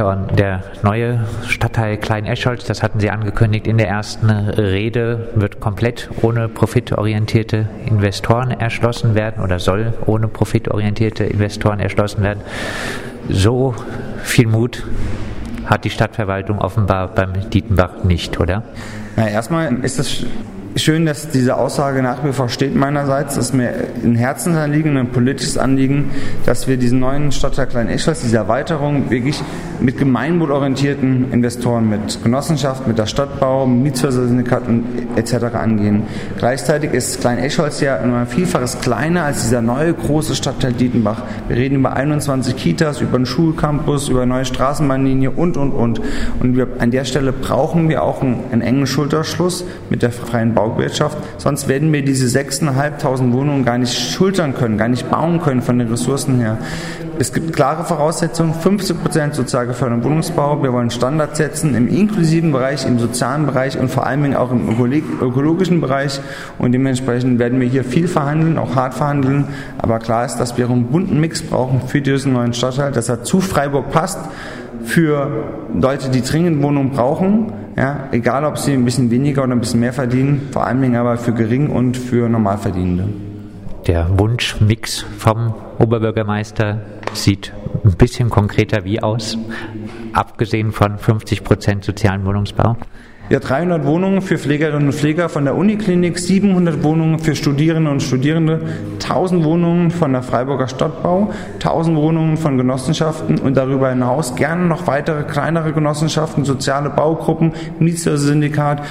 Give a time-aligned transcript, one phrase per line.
[0.00, 5.60] Herr Orn, der neue Stadtteil Klein-Escholz, das hatten Sie angekündigt in der ersten Rede, wird
[5.60, 12.40] komplett ohne profitorientierte Investoren erschlossen werden oder soll ohne profitorientierte Investoren erschlossen werden.
[13.28, 13.74] So
[14.22, 14.86] viel Mut
[15.66, 18.62] hat die Stadtverwaltung offenbar beim Dietenbach nicht, oder?
[19.16, 20.24] Na, erstmal ist es
[20.82, 23.34] schön, dass diese Aussage nach wie vor steht meinerseits.
[23.34, 23.72] Das ist mir
[24.04, 26.10] ein Herzensanliegen, ein politisches Anliegen,
[26.46, 29.42] dass wir diesen neuen Stadtteil Klein-Eschweiz, diese Erweiterung wirklich
[29.80, 34.84] mit gemeinwohlorientierten Investoren, mit Genossenschaft, mit der Stadtbau, Mietshäuser-Syndikaten
[35.16, 35.54] etc.
[35.54, 36.04] angehen.
[36.38, 41.22] Gleichzeitig ist Klein-Eschholz ja ein Vielfaches kleiner als dieser neue große Stadtteil Dietenbach.
[41.48, 46.00] Wir reden über 21 Kitas, über einen Schulcampus, über eine neue Straßenbahnlinie und, und, und.
[46.40, 50.54] Und wir, an der Stelle brauchen wir auch einen, einen engen Schulterschluss mit der freien
[50.70, 51.18] Bauwirtschaft.
[51.38, 55.78] Sonst werden wir diese 6.500 Wohnungen gar nicht schultern können, gar nicht bauen können von
[55.78, 56.58] den Ressourcen her.
[57.18, 60.62] Es gibt klare Voraussetzungen, 50 Prozent sozial geförderten Wohnungsbau.
[60.62, 64.70] Wir wollen Standards setzen im inklusiven Bereich, im sozialen Bereich und vor allem auch im
[65.20, 66.18] ökologischen Bereich.
[66.58, 69.48] Und dementsprechend werden wir hier viel verhandeln, auch hart verhandeln.
[69.76, 73.22] Aber klar ist, dass wir einen bunten Mix brauchen für diesen neuen Stadtteil, dass er
[73.22, 74.18] zu Freiburg passt,
[74.84, 79.60] für Leute, die dringend Wohnungen brauchen, ja, egal ob sie ein bisschen weniger oder ein
[79.60, 83.08] bisschen mehr verdienen, vor allem aber für Gering und für Normalverdienende.
[83.86, 86.82] Der Wunschmix vom Oberbürgermeister
[87.14, 89.38] sieht ein bisschen konkreter wie aus,
[90.12, 92.76] abgesehen von 50 Prozent sozialen Wohnungsbau?
[93.30, 98.02] Ja, 300 Wohnungen für Pflegerinnen und Pfleger von der Uniklinik, 700 Wohnungen für Studierende und
[98.02, 98.60] Studierende,
[98.94, 104.88] 1000 Wohnungen von der Freiburger Stadtbau, 1000 Wohnungen von Genossenschaften und darüber hinaus gerne noch
[104.88, 108.82] weitere kleinere Genossenschaften, soziale Baugruppen, Mietshäuser-Syndikat,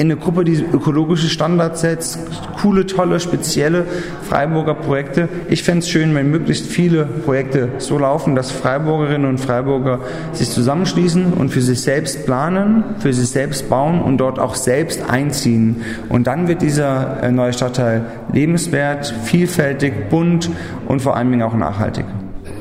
[0.00, 2.18] eine Gruppe, die ökologische Standards setzt,
[2.60, 3.86] coole, tolle, spezielle
[4.28, 5.28] Freiburger Projekte.
[5.48, 10.00] Ich fände es schön, wenn möglichst viele Projekte so laufen, dass Freiburgerinnen und Freiburger
[10.32, 14.54] sich zusammenschließen und für sich selbst planen, für sich selbst bauen bauen und dort auch
[14.54, 15.82] selbst einziehen.
[16.08, 20.50] Und dann wird dieser äh, neue Stadtteil lebenswert, vielfältig, bunt
[20.86, 22.04] und vor allen Dingen auch nachhaltig.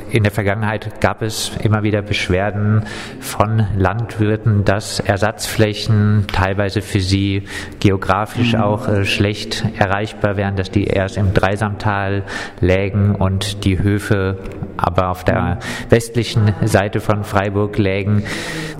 [0.09, 2.83] In der Vergangenheit gab es immer wieder Beschwerden
[3.19, 7.43] von Landwirten, dass Ersatzflächen teilweise für sie
[7.79, 8.61] geografisch mhm.
[8.61, 12.23] auch äh, schlecht erreichbar wären, dass die erst im Dreisamtal
[12.61, 14.37] lägen und die Höfe
[14.77, 18.23] aber auf der westlichen Seite von Freiburg lägen.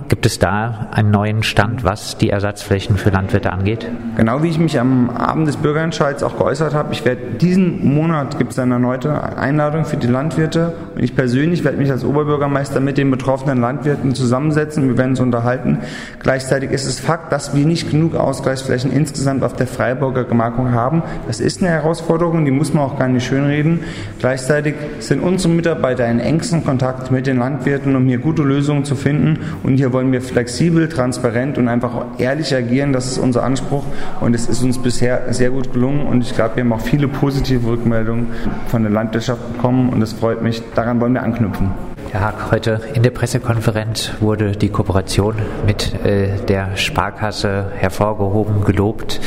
[0.10, 3.92] Gibt es da einen neuen Stand, was die Ersatzflächen für Landwirte angeht?
[4.16, 8.38] Genau wie ich mich am Abend des Bürgerentscheids auch geäußert habe, ich werde diesen Monat
[8.38, 12.80] gibt es eine erneute Einladung für die Landwirte und ich persönlich werde mich als Oberbürgermeister
[12.80, 15.80] mit den betroffenen Landwirten zusammensetzen, wir werden uns unterhalten.
[16.20, 21.04] Gleichzeitig ist es Fakt, dass wir nicht genug Ausgleichsflächen insgesamt auf der Freiburger Gemarkung haben.
[21.28, 23.82] Das ist eine Herausforderung, die muss man auch gar nicht schönreden.
[24.20, 28.96] Gleichzeitig sind unsere Mitarbeiter in engsten Kontakt mit den Landwirten, um hier gute Lösungen zu
[28.96, 32.94] finden und hier wollen wir flexibel, transparent und einfach ehrlich agieren.
[32.94, 33.84] Das ist unser Anspruch
[34.20, 37.08] und es ist uns bisher sehr gut gelungen und ich glaube, wir haben auch viele
[37.08, 38.28] positive Rückmeldungen
[38.68, 40.62] von der Landwirtschaft bekommen und das freut mich.
[40.76, 41.72] Daran wollen wir anknüpfen.
[42.12, 49.20] Herr Haag, heute in der Pressekonferenz wurde die Kooperation mit äh, der Sparkasse hervorgehoben, gelobt.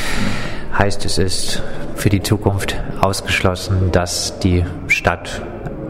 [0.78, 1.62] Heißt, es ist
[1.94, 5.42] für die Zukunft ausgeschlossen, dass die Stadt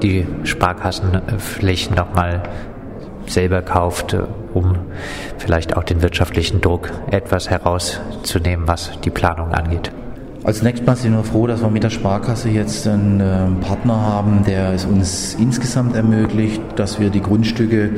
[0.03, 2.43] die Sparkassenflächen nochmal
[3.27, 4.17] selber kauft,
[4.55, 4.77] um
[5.39, 9.93] vielleicht auch den wirtschaftlichen Druck etwas herauszunehmen, was die Planung angeht.
[10.43, 14.01] Als nächstes Mal sind wir froh, dass wir mit der Sparkasse jetzt einen ähm, Partner
[14.01, 17.91] haben, der es uns insgesamt ermöglicht, dass wir die Grundstücke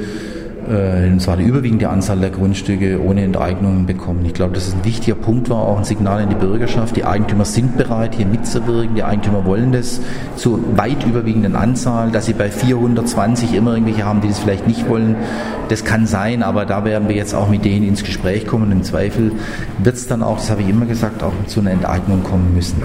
[0.68, 4.24] äh, und zwar die überwiegende Anzahl der Grundstücke ohne Enteignungen bekommen.
[4.24, 6.96] Ich glaube, das ist ein wichtiger Punkt, war auch ein Signal in die Bürgerschaft.
[6.96, 8.94] Die Eigentümer sind bereit, hier mitzuwirken.
[8.94, 10.00] Die Eigentümer wollen das
[10.36, 12.10] zur weit überwiegenden Anzahl.
[12.10, 15.16] Dass sie bei 420 immer irgendwelche haben, die das vielleicht nicht wollen,
[15.68, 18.70] das kann sein, aber da werden wir jetzt auch mit denen ins Gespräch kommen.
[18.72, 19.32] Im Zweifel
[19.82, 22.82] wird es dann auch, das habe ich immer gesagt, auch zu einer Enteignung kommen müssen.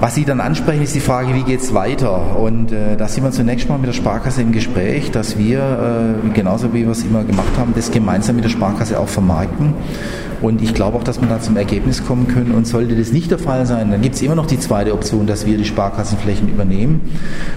[0.00, 2.38] Was Sie dann ansprechen, ist die Frage, wie geht es weiter?
[2.38, 6.28] Und äh, da sind wir zunächst mal mit der Sparkasse im Gespräch, dass wir, äh,
[6.34, 9.74] genauso wie wir es immer gemacht haben, das gemeinsam mit der Sparkasse auch vermarkten.
[10.40, 12.52] Und ich glaube auch, dass wir da zum Ergebnis kommen können.
[12.52, 15.26] Und sollte das nicht der Fall sein, dann gibt es immer noch die zweite Option,
[15.26, 17.00] dass wir die Sparkassenflächen übernehmen.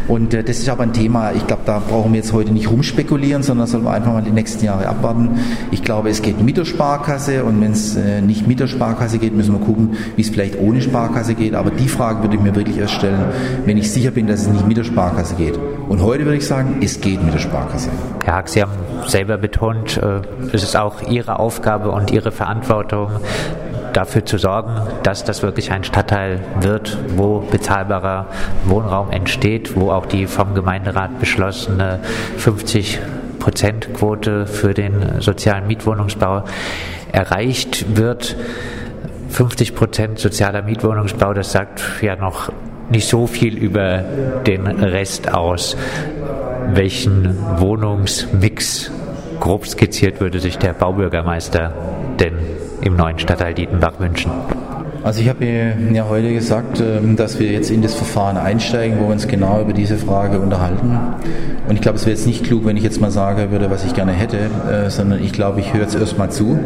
[0.08, 2.72] Und äh, das ist aber ein Thema, ich glaube, da brauchen wir jetzt heute nicht
[2.72, 5.40] rumspekulieren, sondern sollen wir einfach mal die nächsten Jahre abwarten.
[5.70, 9.20] Ich glaube, es geht mit der Sparkasse und wenn es äh, nicht mit der Sparkasse
[9.20, 11.54] geht, müssen wir gucken, wie es vielleicht ohne Sparkasse geht.
[11.54, 13.26] Aber die Frage würde ich mir wirklich erst stellen,
[13.66, 15.60] wenn ich sicher bin, dass es nicht mit der Sparkasse geht.
[15.90, 17.90] Und heute würde ich sagen, es geht mit der Sparkasse.
[18.24, 18.72] Herr Hack, Sie haben
[19.08, 20.22] selber betont, äh,
[20.54, 23.10] es ist auch Ihre Aufgabe und Ihre Verantwortung,
[23.92, 24.72] dafür zu sorgen,
[25.04, 28.28] dass das wirklich ein Stadtteil wird, wo bezahlbarer
[28.64, 32.00] Wohnraum entsteht, wo auch die vom Gemeinderat beschlossene
[32.38, 33.02] 50
[33.40, 36.46] Prozentquote für den sozialen Mietwohnungsbau
[37.12, 38.38] erreicht wird.
[39.32, 42.52] 50 Prozent sozialer Mietwohnungsbau, das sagt ja noch
[42.90, 44.04] nicht so viel über
[44.46, 45.78] den Rest aus.
[46.74, 48.92] Welchen Wohnungsmix
[49.40, 51.74] grob skizziert würde sich der Baubürgermeister
[52.20, 52.34] denn
[52.82, 54.32] im neuen Stadtteil Dietenbach wünschen?
[55.04, 59.06] Also ich habe ja heute gesagt, ähm, dass wir jetzt in das Verfahren einsteigen, wo
[59.06, 60.96] wir uns genau über diese Frage unterhalten.
[61.68, 63.84] Und ich glaube, es wäre jetzt nicht klug, wenn ich jetzt mal sagen würde, was
[63.84, 66.60] ich gerne hätte, äh, sondern ich glaube, ich höre jetzt erstmal zu.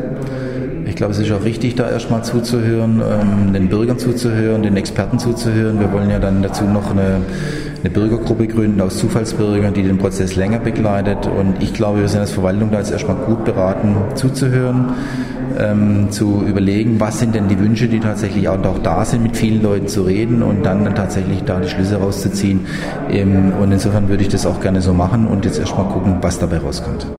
[0.95, 5.19] Ich glaube, es ist auch richtig, da erstmal zuzuhören, ähm, den Bürgern zuzuhören, den Experten
[5.19, 5.77] zuzuhören.
[5.77, 7.19] Wir wollen ja dann dazu noch eine,
[7.81, 11.27] eine Bürgergruppe gründen aus Zufallsbürgern, die den Prozess länger begleitet.
[11.27, 14.93] Und ich glaube, wir sind als Verwaltung da jetzt erstmal gut beraten, zuzuhören,
[15.59, 19.35] ähm, zu überlegen, was sind denn die Wünsche, die tatsächlich auch, auch da sind, mit
[19.35, 22.67] vielen Leuten zu reden und dann tatsächlich da die Schlüsse rauszuziehen.
[23.11, 26.39] Ähm, und insofern würde ich das auch gerne so machen und jetzt erstmal gucken, was
[26.39, 27.05] dabei rauskommt.